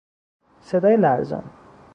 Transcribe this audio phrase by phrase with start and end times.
[0.61, 1.43] صدای لرزان